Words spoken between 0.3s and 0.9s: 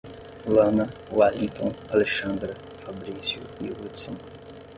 Lana,